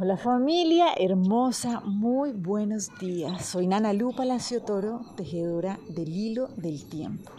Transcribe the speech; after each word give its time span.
Hola 0.00 0.16
familia 0.16 0.94
hermosa, 0.96 1.80
muy 1.80 2.30
buenos 2.30 2.96
días. 3.00 3.44
Soy 3.44 3.66
Nana 3.66 3.92
Lu 3.92 4.14
Palacio 4.14 4.62
Toro, 4.62 5.00
tejedora 5.16 5.76
del 5.88 6.10
hilo 6.10 6.46
del 6.56 6.88
tiempo. 6.88 7.32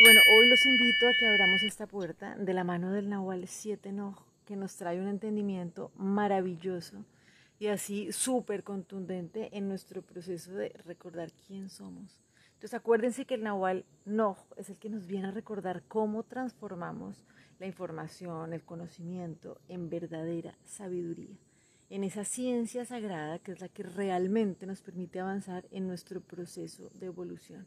Bueno, 0.00 0.20
hoy 0.32 0.48
los 0.48 0.64
invito 0.64 1.06
a 1.06 1.12
que 1.20 1.26
abramos 1.26 1.62
esta 1.64 1.86
puerta 1.86 2.34
de 2.36 2.54
la 2.54 2.64
mano 2.64 2.92
del 2.92 3.10
Nahual 3.10 3.46
7 3.46 3.92
No, 3.92 4.16
que 4.46 4.56
nos 4.56 4.74
trae 4.76 4.98
un 4.98 5.08
entendimiento 5.08 5.90
maravilloso 5.96 7.04
y 7.58 7.66
así 7.66 8.10
súper 8.10 8.64
contundente 8.64 9.50
en 9.52 9.68
nuestro 9.68 10.00
proceso 10.00 10.54
de 10.54 10.70
recordar 10.86 11.30
quién 11.46 11.68
somos. 11.68 12.24
Entonces 12.54 12.74
acuérdense 12.74 13.26
que 13.26 13.34
el 13.34 13.42
Nahual 13.42 13.84
No 14.04 14.36
es 14.56 14.70
el 14.70 14.78
que 14.78 14.88
nos 14.88 15.06
viene 15.06 15.28
a 15.28 15.32
recordar 15.32 15.82
cómo 15.86 16.22
transformamos 16.22 17.24
la 17.58 17.66
información, 17.66 18.52
el 18.52 18.64
conocimiento 18.64 19.60
en 19.68 19.88
verdadera 19.88 20.56
sabiduría, 20.64 21.36
en 21.90 22.04
esa 22.04 22.24
ciencia 22.24 22.84
sagrada 22.84 23.38
que 23.38 23.52
es 23.52 23.60
la 23.60 23.68
que 23.68 23.82
realmente 23.82 24.66
nos 24.66 24.82
permite 24.82 25.20
avanzar 25.20 25.66
en 25.70 25.86
nuestro 25.86 26.20
proceso 26.20 26.90
de 26.94 27.06
evolución. 27.06 27.66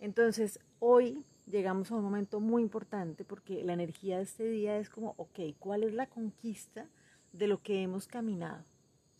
Entonces, 0.00 0.60
hoy 0.78 1.24
llegamos 1.46 1.90
a 1.90 1.96
un 1.96 2.04
momento 2.04 2.40
muy 2.40 2.62
importante 2.62 3.24
porque 3.24 3.64
la 3.64 3.72
energía 3.72 4.18
de 4.18 4.24
este 4.24 4.48
día 4.48 4.78
es 4.78 4.90
como, 4.90 5.14
ok, 5.16 5.40
¿cuál 5.58 5.82
es 5.82 5.94
la 5.94 6.06
conquista 6.06 6.88
de 7.32 7.48
lo 7.48 7.62
que 7.62 7.82
hemos 7.82 8.06
caminado? 8.06 8.64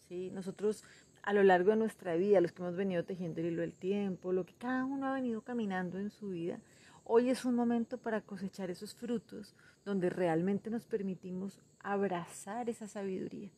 ¿Sí? 0.08 0.30
Nosotros 0.30 0.84
a 1.22 1.32
lo 1.32 1.42
largo 1.42 1.70
de 1.70 1.76
nuestra 1.76 2.16
vida, 2.16 2.40
los 2.40 2.52
que 2.52 2.62
hemos 2.62 2.76
venido 2.76 3.04
tejiendo 3.04 3.40
el 3.40 3.46
hilo 3.46 3.62
del 3.62 3.74
tiempo, 3.74 4.32
lo 4.32 4.44
que 4.44 4.54
cada 4.54 4.84
uno 4.84 5.06
ha 5.06 5.14
venido 5.14 5.42
caminando 5.42 5.98
en 5.98 6.10
su 6.10 6.30
vida, 6.30 6.60
hoy 7.04 7.30
es 7.30 7.44
un 7.44 7.54
momento 7.54 7.98
para 7.98 8.20
cosechar 8.20 8.70
esos 8.70 8.94
frutos 8.94 9.54
donde 9.84 10.10
realmente 10.10 10.70
nos 10.70 10.84
permitimos 10.84 11.60
abrazar 11.80 12.68
esa 12.68 12.88
sabiduría. 12.88 13.50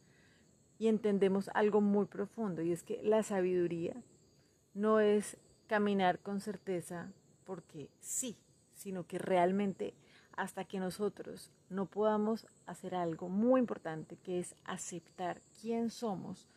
Y 0.79 0.89
entendemos 0.89 1.51
algo 1.55 1.81
muy 1.81 2.07
profundo 2.07 2.63
y 2.63 2.73
es 2.73 2.83
que 2.83 3.01
la 3.03 3.23
sabiduría 3.23 4.03
no 4.73 5.01
es 5.01 5.37
caminar 5.67 6.21
con 6.21 6.41
certeza 6.41 7.13
porque 7.45 7.91
sí, 8.01 8.37
sino 8.75 9.07
que 9.07 9.19
realmente 9.19 9.95
hasta 10.33 10.65
que 10.65 10.79
nosotros 10.79 11.53
no 11.69 11.87
podamos 11.87 12.47
hacer 12.67 12.95
algo 12.95 13.29
muy 13.29 13.61
importante 13.61 14.17
que 14.17 14.39
es 14.39 14.55
aceptar 14.65 15.43
quién 15.61 15.91
somos, 15.91 16.49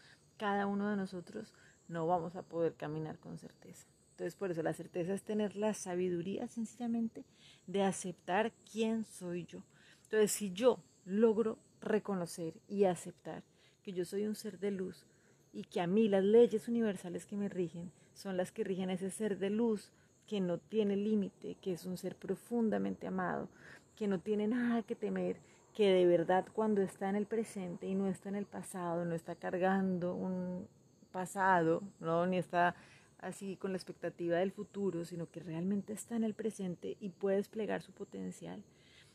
cada 0.44 0.68
uno 0.68 0.90
de 0.90 0.98
nosotros, 0.98 1.54
no 1.88 2.06
vamos 2.06 2.36
a 2.36 2.42
poder 2.42 2.74
caminar 2.74 3.18
con 3.18 3.38
certeza. 3.38 3.88
Entonces, 4.12 4.36
por 4.36 4.52
eso 4.52 4.62
la 4.62 4.74
certeza 4.74 5.14
es 5.14 5.24
tener 5.24 5.56
la 5.56 5.74
sabiduría 5.74 6.50
sencillamente 6.50 7.24
de 7.66 7.84
aceptar 7.84 8.52
quién 8.70 9.06
soy 9.06 9.46
yo. 9.46 9.64
Entonces, 10.04 10.34
si 10.34 10.52
yo 10.52 10.80
logro 11.06 11.60
reconocer 11.80 12.56
y 12.68 12.84
aceptar 12.84 13.42
que 13.84 13.94
yo 13.94 14.04
soy 14.04 14.28
un 14.28 14.36
ser 14.36 14.60
de 14.60 14.72
luz 14.72 15.06
y 15.54 15.64
que 15.64 15.80
a 15.80 15.88
mí 15.88 16.10
las 16.10 16.26
leyes 16.26 16.68
universales 16.68 17.26
que 17.26 17.38
me 17.38 17.48
rigen 17.48 17.94
son 18.14 18.36
las 18.36 18.52
que 18.52 18.66
rigen 18.66 18.90
ese 18.90 19.12
ser 19.12 19.38
de 19.38 19.50
luz 19.50 19.94
que 20.28 20.42
no 20.42 20.58
tiene 20.58 20.98
límite, 20.98 21.56
que 21.62 21.72
es 21.72 21.86
un 21.86 21.98
ser 21.98 22.18
profundamente 22.18 23.08
amado, 23.08 23.48
que 23.96 24.10
no 24.10 24.20
tiene 24.20 24.50
nada 24.50 24.84
que 24.84 24.96
temer, 24.96 25.38
que 25.74 25.92
de 25.92 26.06
verdad 26.06 26.46
cuando 26.54 26.82
está 26.82 27.10
en 27.10 27.16
el 27.16 27.26
presente 27.26 27.88
y 27.88 27.96
no 27.96 28.08
está 28.08 28.30
en 28.30 28.36
el 28.36 28.46
pasado, 28.46 29.06
no 29.06 29.16
está 29.16 29.36
cargando 29.36 30.14
un 30.14 30.68
pasado, 31.12 31.84
¿no? 32.00 32.26
ni 32.26 32.38
está 32.38 32.76
así 33.20 33.56
con 33.56 33.72
la 33.72 33.78
expectativa 33.78 34.38
del 34.38 34.52
futuro, 34.52 35.06
sino 35.06 35.30
que 35.30 35.40
realmente 35.40 35.94
está 35.94 36.16
en 36.16 36.24
el 36.24 36.34
presente 36.34 36.98
y 37.00 37.10
puede 37.10 37.38
desplegar 37.38 37.82
su 37.82 37.92
potencial, 37.92 38.64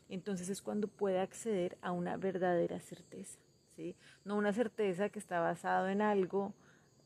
entonces 0.09 0.49
es 0.49 0.61
cuando 0.61 0.87
puede 0.87 1.19
acceder 1.19 1.77
a 1.81 1.91
una 1.91 2.17
verdadera 2.17 2.79
certeza, 2.79 3.39
¿sí? 3.75 3.95
No 4.25 4.35
una 4.35 4.51
certeza 4.51 5.09
que 5.09 5.19
está 5.19 5.39
basado 5.39 5.87
en 5.89 6.01
algo 6.01 6.53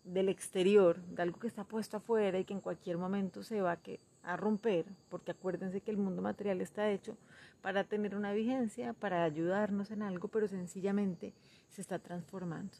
del 0.04 0.30
exterior, 0.30 1.02
de 1.02 1.22
algo 1.22 1.40
que 1.40 1.48
está 1.48 1.64
puesto 1.64 1.98
afuera 1.98 2.40
y 2.40 2.46
que 2.46 2.54
en 2.54 2.62
cualquier 2.62 2.98
momento 2.98 3.44
se 3.44 3.62
va 3.62 3.80
a 4.24 4.38
romper, 4.38 4.86
porque 5.10 5.32
acuérdense 5.32 5.82
que 5.82 5.92
el 5.92 5.98
mundo 5.98 6.22
material 6.22 6.62
está 6.62 6.90
hecho 6.92 7.18
para 7.62 7.86
tener 7.86 8.16
una 8.16 8.34
vigencia, 8.34 8.94
para 8.94 9.24
ayudarnos 9.24 9.92
en 9.92 10.02
algo, 10.02 10.28
pero 10.28 10.48
sencillamente 10.48 11.34
se 11.70 11.82
está 11.82 12.00
transformando. 12.00 12.78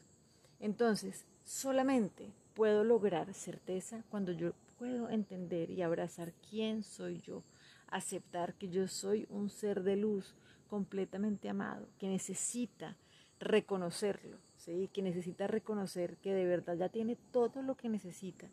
Entonces, 0.60 1.26
solamente 1.44 2.30
puedo 2.54 2.84
lograr 2.84 3.32
certeza 3.34 4.04
cuando 4.10 4.32
yo 4.32 4.52
puedo 4.78 5.08
entender 5.08 5.70
y 5.70 5.82
abrazar 5.82 6.32
quién 6.48 6.82
soy 6.82 7.20
yo, 7.20 7.42
aceptar 7.88 8.54
que 8.54 8.68
yo 8.68 8.86
soy 8.86 9.26
un 9.30 9.48
ser 9.48 9.82
de 9.82 9.96
luz 9.96 10.34
completamente 10.68 11.48
amado, 11.48 11.88
que 11.98 12.08
necesita 12.08 12.96
reconocerlo, 13.44 14.38
¿sí? 14.56 14.88
que 14.92 15.02
necesita 15.02 15.46
reconocer 15.46 16.16
que 16.16 16.34
de 16.34 16.46
verdad 16.46 16.76
ya 16.76 16.88
tiene 16.88 17.16
todo 17.32 17.62
lo 17.62 17.76
que 17.76 17.88
necesita 17.88 18.48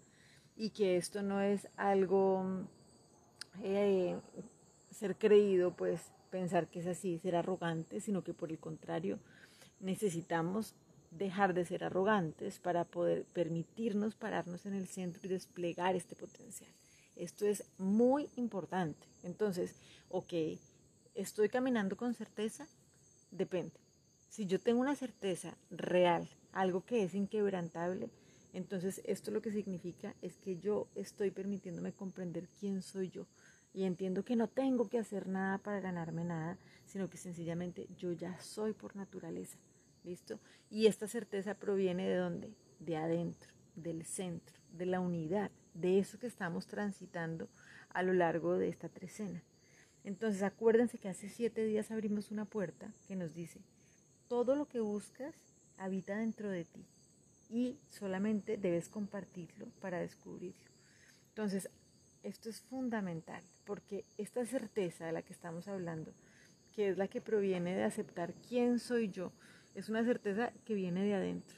y 0.56 0.70
que 0.72 0.98
esto 0.98 1.22
no 1.22 1.42
es 1.42 1.68
algo 1.78 2.66
eh, 3.64 4.18
ser 4.92 5.16
creído, 5.16 5.72
pues 5.72 6.02
pensar 6.30 6.68
que 6.68 6.80
es 6.80 6.88
así, 6.88 7.20
ser 7.20 7.36
arrogante, 7.36 8.00
sino 8.00 8.24
que 8.24 8.34
por 8.34 8.52
el 8.52 8.60
contrario 8.60 9.20
necesitamos 9.80 10.76
dejar 11.12 11.54
de 11.54 11.66
ser 11.66 11.84
arrogantes 11.84 12.60
para 12.60 12.86
poder 12.86 13.26
permitirnos 13.34 14.16
pararnos 14.16 14.66
en 14.66 14.74
el 14.74 14.88
centro 14.88 15.22
y 15.24 15.30
desplegar 15.30 15.96
este 15.96 16.16
potencial. 16.16 16.70
Esto 17.16 17.46
es 17.46 17.64
muy 17.78 18.30
importante. 18.38 19.06
Entonces, 19.24 19.76
ok, 20.10 20.34
¿estoy 21.16 21.50
caminando 21.50 21.98
con 21.98 22.14
certeza? 22.14 22.68
Depende. 23.32 23.81
Si 24.32 24.46
yo 24.46 24.62
tengo 24.62 24.80
una 24.80 24.96
certeza 24.96 25.58
real, 25.72 26.26
algo 26.54 26.86
que 26.86 27.04
es 27.04 27.16
inquebrantable, 27.16 28.10
entonces 28.54 29.02
esto 29.04 29.30
lo 29.30 29.42
que 29.42 29.52
significa 29.52 30.16
es 30.22 30.38
que 30.38 30.58
yo 30.58 30.88
estoy 30.96 31.32
permitiéndome 31.32 31.92
comprender 31.92 32.48
quién 32.58 32.82
soy 32.82 33.10
yo 33.10 33.28
y 33.74 33.84
entiendo 33.84 34.24
que 34.24 34.38
no 34.38 34.48
tengo 34.48 34.88
que 34.88 35.00
hacer 35.00 35.28
nada 35.28 35.58
para 35.58 35.82
ganarme 35.82 36.24
nada, 36.24 36.58
sino 36.86 37.10
que 37.10 37.18
sencillamente 37.18 37.88
yo 37.98 38.14
ya 38.14 38.40
soy 38.40 38.72
por 38.72 38.96
naturaleza. 38.96 39.58
¿Listo? 40.06 40.40
Y 40.70 40.86
esta 40.88 41.10
certeza 41.10 41.56
proviene 41.56 42.08
de 42.08 42.16
dónde? 42.16 42.54
De 42.80 42.96
adentro, 42.96 43.52
del 43.76 44.06
centro, 44.06 44.56
de 44.72 44.86
la 44.86 45.02
unidad, 45.02 45.52
de 45.74 46.00
eso 46.00 46.20
que 46.20 46.28
estamos 46.28 46.68
transitando 46.68 47.50
a 47.90 48.02
lo 48.02 48.14
largo 48.14 48.58
de 48.58 48.70
esta 48.70 48.88
trecena. 48.88 49.44
Entonces 50.06 50.42
acuérdense 50.42 51.00
que 51.00 51.10
hace 51.10 51.28
siete 51.28 51.66
días 51.66 51.92
abrimos 51.92 52.32
una 52.32 52.46
puerta 52.46 52.94
que 53.10 53.18
nos 53.18 53.36
dice, 53.36 53.60
todo 54.32 54.56
lo 54.56 54.66
que 54.66 54.80
buscas 54.80 55.36
habita 55.78 56.16
dentro 56.16 56.50
de 56.50 56.64
ti 56.64 56.86
y 57.50 57.78
solamente 57.90 58.56
debes 58.56 58.88
compartirlo 58.88 59.68
para 59.82 60.00
descubrirlo. 60.00 60.72
Entonces, 61.28 61.70
esto 62.24 62.48
es 62.48 62.62
fundamental 62.62 63.44
porque 63.66 64.06
esta 64.18 64.46
certeza 64.46 65.06
de 65.06 65.12
la 65.12 65.22
que 65.22 65.34
estamos 65.34 65.68
hablando, 65.68 66.14
que 66.74 66.88
es 66.88 66.98
la 66.98 67.10
que 67.10 67.20
proviene 67.20 67.76
de 67.76 67.84
aceptar 67.84 68.34
quién 68.48 68.80
soy 68.80 69.10
yo, 69.10 69.34
es 69.76 69.90
una 69.90 70.06
certeza 70.06 70.54
que 70.64 70.76
viene 70.76 71.04
de 71.04 71.16
adentro, 71.16 71.58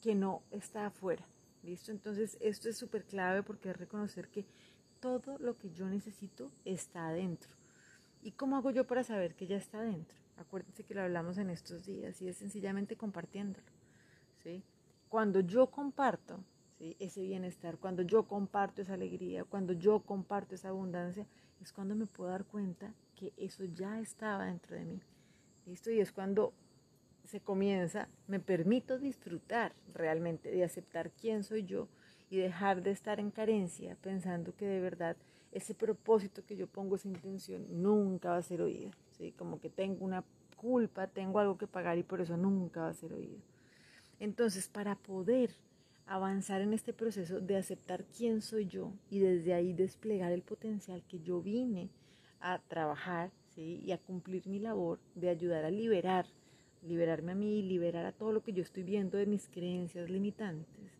que 0.00 0.14
no 0.14 0.40
está 0.50 0.86
afuera. 0.86 1.26
¿Listo? 1.62 1.92
Entonces 1.92 2.38
esto 2.40 2.70
es 2.70 2.78
súper 2.78 3.04
clave 3.04 3.42
porque 3.42 3.68
es 3.68 3.76
reconocer 3.76 4.28
que 4.28 4.46
todo 4.98 5.36
lo 5.40 5.58
que 5.58 5.70
yo 5.72 5.90
necesito 5.90 6.50
está 6.64 7.08
adentro. 7.08 7.50
¿Y 8.22 8.32
cómo 8.32 8.56
hago 8.56 8.70
yo 8.70 8.86
para 8.86 9.04
saber 9.04 9.34
que 9.34 9.46
ya 9.46 9.58
está 9.58 9.80
adentro? 9.80 10.23
Acuérdense 10.36 10.84
que 10.84 10.94
lo 10.94 11.02
hablamos 11.02 11.38
en 11.38 11.50
estos 11.50 11.84
días 11.84 12.20
y 12.22 12.28
es 12.28 12.36
sencillamente 12.36 12.96
compartiéndolo. 12.96 13.66
¿sí? 14.42 14.62
Cuando 15.08 15.40
yo 15.40 15.70
comparto 15.70 16.40
ese 16.80 17.22
bienestar, 17.22 17.78
cuando 17.78 18.02
yo 18.02 18.24
comparto 18.26 18.82
esa 18.82 18.94
alegría, 18.94 19.44
cuando 19.44 19.72
yo 19.72 20.00
comparto 20.00 20.54
esa 20.54 20.68
abundancia, 20.68 21.26
es 21.60 21.72
cuando 21.72 21.94
me 21.94 22.06
puedo 22.06 22.30
dar 22.30 22.44
cuenta 22.44 22.92
que 23.14 23.32
eso 23.36 23.64
ya 23.64 24.00
estaba 24.00 24.46
dentro 24.46 24.76
de 24.76 24.84
mí. 24.84 25.00
¿Listo? 25.66 25.90
Y 25.90 26.00
es 26.00 26.12
cuando 26.12 26.52
se 27.24 27.40
comienza, 27.40 28.08
me 28.26 28.38
permito 28.38 28.98
disfrutar 28.98 29.72
realmente 29.94 30.50
de 30.50 30.64
aceptar 30.64 31.10
quién 31.12 31.42
soy 31.42 31.64
yo 31.64 31.88
y 32.28 32.36
dejar 32.36 32.82
de 32.82 32.90
estar 32.90 33.18
en 33.18 33.30
carencia 33.30 33.96
pensando 34.02 34.54
que 34.54 34.66
de 34.66 34.80
verdad 34.80 35.16
ese 35.54 35.74
propósito 35.74 36.44
que 36.44 36.56
yo 36.56 36.66
pongo, 36.66 36.96
esa 36.96 37.08
intención, 37.08 37.66
nunca 37.70 38.30
va 38.30 38.36
a 38.36 38.42
ser 38.42 38.60
oída. 38.60 38.90
¿sí? 39.16 39.32
Como 39.32 39.60
que 39.60 39.70
tengo 39.70 40.04
una 40.04 40.24
culpa, 40.56 41.06
tengo 41.06 41.38
algo 41.38 41.56
que 41.56 41.66
pagar 41.66 41.96
y 41.96 42.02
por 42.02 42.20
eso 42.20 42.36
nunca 42.36 42.82
va 42.82 42.88
a 42.88 42.94
ser 42.94 43.12
oído. 43.12 43.38
Entonces, 44.20 44.68
para 44.68 44.96
poder 44.96 45.50
avanzar 46.06 46.60
en 46.60 46.74
este 46.74 46.92
proceso 46.92 47.40
de 47.40 47.56
aceptar 47.56 48.04
quién 48.04 48.42
soy 48.42 48.66
yo 48.66 48.92
y 49.08 49.20
desde 49.20 49.54
ahí 49.54 49.72
desplegar 49.72 50.32
el 50.32 50.42
potencial 50.42 51.02
que 51.08 51.20
yo 51.20 51.40
vine 51.40 51.88
a 52.40 52.58
trabajar 52.58 53.30
¿sí? 53.54 53.80
y 53.82 53.92
a 53.92 53.98
cumplir 53.98 54.46
mi 54.46 54.58
labor 54.58 54.98
de 55.14 55.30
ayudar 55.30 55.64
a 55.64 55.70
liberar 55.70 56.26
liberarme 56.84 57.32
a 57.32 57.34
mí, 57.34 57.62
liberar 57.62 58.04
a 58.04 58.12
todo 58.12 58.32
lo 58.32 58.42
que 58.42 58.52
yo 58.52 58.62
estoy 58.62 58.82
viendo 58.82 59.16
de 59.16 59.26
mis 59.26 59.48
creencias 59.48 60.10
limitantes. 60.10 60.92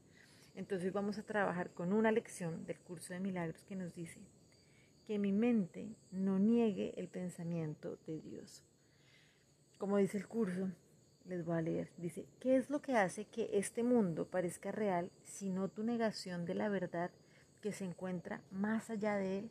Entonces 0.54 0.92
vamos 0.92 1.18
a 1.18 1.22
trabajar 1.22 1.70
con 1.70 1.92
una 1.92 2.10
lección 2.10 2.64
del 2.64 2.78
curso 2.78 3.12
de 3.12 3.20
milagros 3.20 3.64
que 3.64 3.76
nos 3.76 3.94
dice 3.94 4.20
que 5.06 5.18
mi 5.18 5.32
mente 5.32 5.94
no 6.10 6.38
niegue 6.38 6.94
el 6.96 7.08
pensamiento 7.08 7.98
de 8.06 8.20
Dios. 8.20 8.64
Como 9.78 9.98
dice 9.98 10.16
el 10.16 10.26
curso, 10.26 10.70
les 11.24 11.44
voy 11.44 11.58
a 11.58 11.62
leer. 11.62 11.90
Dice, 11.96 12.26
¿qué 12.40 12.56
es 12.56 12.70
lo 12.70 12.80
que 12.80 12.96
hace 12.96 13.24
que 13.26 13.50
este 13.52 13.82
mundo 13.82 14.26
parezca 14.26 14.72
real 14.72 15.10
sino 15.22 15.68
tu 15.68 15.82
negación 15.82 16.44
de 16.44 16.54
la 16.54 16.68
verdad 16.68 17.10
que 17.60 17.72
se 17.72 17.84
encuentra 17.84 18.42
más 18.50 18.90
allá 18.90 19.16
de 19.16 19.38
él? 19.38 19.50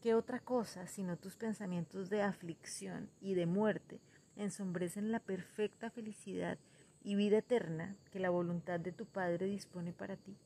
¿Qué 0.00 0.14
otra 0.14 0.40
cosa 0.40 0.86
sino 0.86 1.16
tus 1.16 1.36
pensamientos 1.36 2.10
de 2.10 2.22
aflicción 2.22 3.10
y 3.20 3.34
de 3.34 3.46
muerte 3.46 4.00
ensombrecen 4.36 5.10
la 5.10 5.20
perfecta 5.20 5.90
felicidad 5.90 6.58
y 7.02 7.14
vida 7.14 7.38
eterna 7.38 7.96
que 8.10 8.20
la 8.20 8.30
voluntad 8.30 8.78
de 8.80 8.92
tu 8.92 9.06
Padre 9.06 9.46
dispone 9.46 9.92
para 9.92 10.16
ti? 10.16 10.36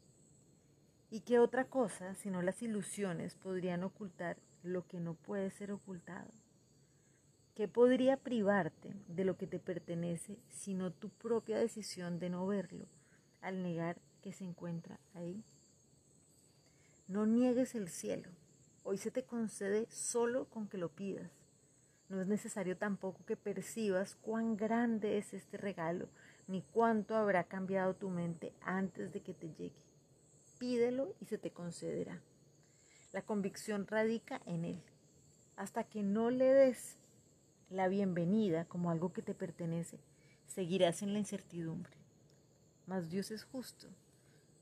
¿Y 1.12 1.22
qué 1.22 1.40
otra 1.40 1.64
cosa 1.64 2.14
sino 2.14 2.40
las 2.40 2.62
ilusiones 2.62 3.34
podrían 3.34 3.82
ocultar 3.82 4.36
lo 4.62 4.86
que 4.86 5.00
no 5.00 5.14
puede 5.14 5.50
ser 5.50 5.72
ocultado? 5.72 6.30
¿Qué 7.56 7.66
podría 7.66 8.16
privarte 8.16 8.94
de 9.08 9.24
lo 9.24 9.36
que 9.36 9.48
te 9.48 9.58
pertenece 9.58 10.38
sino 10.48 10.92
tu 10.92 11.08
propia 11.08 11.58
decisión 11.58 12.20
de 12.20 12.30
no 12.30 12.46
verlo 12.46 12.86
al 13.40 13.60
negar 13.62 14.00
que 14.22 14.32
se 14.32 14.44
encuentra 14.44 15.00
ahí? 15.14 15.42
No 17.08 17.26
niegues 17.26 17.74
el 17.74 17.88
cielo. 17.88 18.30
Hoy 18.84 18.96
se 18.96 19.10
te 19.10 19.24
concede 19.24 19.88
solo 19.90 20.44
con 20.44 20.68
que 20.68 20.78
lo 20.78 20.90
pidas. 20.90 21.32
No 22.08 22.20
es 22.20 22.28
necesario 22.28 22.76
tampoco 22.76 23.24
que 23.26 23.36
percibas 23.36 24.14
cuán 24.14 24.56
grande 24.56 25.18
es 25.18 25.34
este 25.34 25.56
regalo, 25.56 26.08
ni 26.46 26.62
cuánto 26.62 27.16
habrá 27.16 27.44
cambiado 27.44 27.94
tu 27.94 28.10
mente 28.10 28.54
antes 28.60 29.12
de 29.12 29.22
que 29.22 29.34
te 29.34 29.48
llegue. 29.48 29.89
Pídelo 30.60 31.14
y 31.20 31.24
se 31.24 31.38
te 31.38 31.52
concederá. 31.52 32.20
La 33.12 33.22
convicción 33.22 33.86
radica 33.86 34.42
en 34.44 34.66
él. 34.66 34.82
Hasta 35.56 35.84
que 35.84 36.02
no 36.02 36.28
le 36.30 36.52
des 36.52 36.98
la 37.70 37.88
bienvenida 37.88 38.66
como 38.66 38.90
algo 38.90 39.10
que 39.14 39.22
te 39.22 39.32
pertenece, 39.32 40.00
seguirás 40.46 41.00
en 41.00 41.14
la 41.14 41.18
incertidumbre. 41.18 41.96
Mas 42.86 43.08
Dios 43.08 43.30
es 43.30 43.44
justo. 43.44 43.88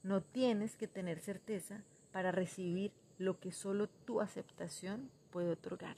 No 0.04 0.22
tienes 0.22 0.76
que 0.76 0.86
tener 0.86 1.18
certeza 1.18 1.82
para 2.12 2.30
recibir 2.30 2.92
lo 3.18 3.40
que 3.40 3.50
solo 3.50 3.88
tu 3.88 4.20
aceptación 4.20 5.10
puede 5.32 5.50
otorgar. 5.50 5.96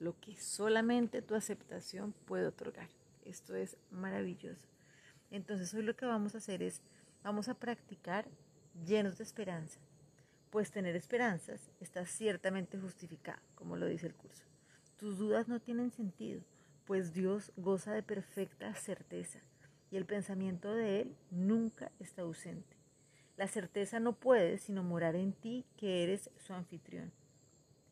Lo 0.00 0.18
que 0.18 0.34
solamente 0.34 1.22
tu 1.22 1.36
aceptación 1.36 2.12
puede 2.26 2.48
otorgar. 2.48 2.88
Esto 3.24 3.54
es 3.54 3.76
maravilloso. 3.92 4.66
Entonces 5.30 5.72
hoy 5.74 5.84
lo 5.84 5.94
que 5.94 6.06
vamos 6.06 6.34
a 6.34 6.38
hacer 6.38 6.60
es, 6.60 6.82
vamos 7.22 7.48
a 7.48 7.54
practicar 7.54 8.26
llenos 8.86 9.18
de 9.18 9.24
esperanza. 9.24 9.80
Pues 10.50 10.70
tener 10.70 10.96
esperanzas 10.96 11.70
está 11.80 12.04
ciertamente 12.04 12.78
justificado, 12.78 13.40
como 13.54 13.76
lo 13.76 13.86
dice 13.86 14.06
el 14.06 14.14
curso. 14.14 14.44
Tus 14.96 15.18
dudas 15.18 15.48
no 15.48 15.60
tienen 15.60 15.90
sentido, 15.90 16.42
pues 16.84 17.12
Dios 17.12 17.52
goza 17.56 17.92
de 17.92 18.02
perfecta 18.02 18.74
certeza 18.74 19.40
y 19.90 19.96
el 19.96 20.06
pensamiento 20.06 20.74
de 20.74 21.00
Él 21.02 21.16
nunca 21.30 21.92
está 21.98 22.22
ausente. 22.22 22.76
La 23.36 23.46
certeza 23.46 24.00
no 24.00 24.14
puede 24.14 24.58
sino 24.58 24.82
morar 24.82 25.16
en 25.16 25.32
ti 25.32 25.64
que 25.76 26.02
eres 26.02 26.30
su 26.36 26.52
anfitrión. 26.52 27.12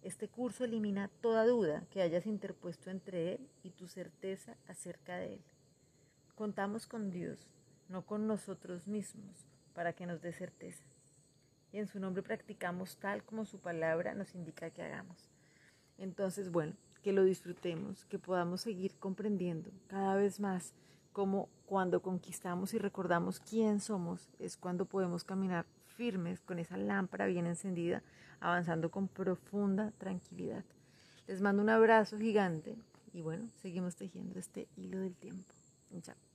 Este 0.02 0.28
curso 0.28 0.64
elimina 0.64 1.10
toda 1.20 1.44
duda 1.44 1.84
que 1.90 2.00
hayas 2.00 2.26
interpuesto 2.26 2.90
entre 2.90 3.34
Él 3.34 3.50
y 3.62 3.70
tu 3.70 3.86
certeza 3.86 4.56
acerca 4.66 5.16
de 5.16 5.34
Él. 5.34 5.44
Contamos 6.34 6.86
con 6.86 7.10
Dios, 7.10 7.48
no 7.88 8.06
con 8.06 8.26
nosotros 8.26 8.86
mismos, 8.86 9.46
para 9.74 9.92
que 9.92 10.06
nos 10.06 10.20
dé 10.22 10.32
certeza. 10.32 10.84
Y 11.72 11.78
en 11.78 11.86
su 11.86 12.00
nombre 12.00 12.22
practicamos 12.22 12.96
tal 12.96 13.22
como 13.22 13.44
su 13.44 13.58
palabra 13.60 14.14
nos 14.14 14.34
indica 14.34 14.70
que 14.70 14.82
hagamos. 14.82 15.30
Entonces, 15.98 16.50
bueno, 16.50 16.74
que 17.02 17.12
lo 17.12 17.24
disfrutemos, 17.24 18.04
que 18.06 18.18
podamos 18.18 18.62
seguir 18.62 18.94
comprendiendo 18.98 19.70
cada 19.88 20.16
vez 20.16 20.40
más 20.40 20.74
cómo 21.12 21.48
cuando 21.66 22.02
conquistamos 22.02 22.74
y 22.74 22.78
recordamos 22.78 23.40
quién 23.40 23.80
somos 23.80 24.28
es 24.38 24.56
cuando 24.56 24.84
podemos 24.84 25.24
caminar 25.24 25.66
firmes 25.96 26.40
con 26.40 26.58
esa 26.58 26.76
lámpara 26.76 27.26
bien 27.26 27.46
encendida, 27.46 28.02
avanzando 28.40 28.90
con 28.90 29.08
profunda 29.08 29.92
tranquilidad. 29.98 30.64
Les 31.26 31.40
mando 31.40 31.62
un 31.62 31.68
abrazo 31.68 32.18
gigante 32.18 32.76
y 33.12 33.22
bueno, 33.22 33.48
seguimos 33.60 33.96
tejiendo 33.96 34.38
este 34.38 34.68
hilo 34.76 34.98
del 35.00 35.14
tiempo. 35.14 35.52
Chao. 36.02 36.29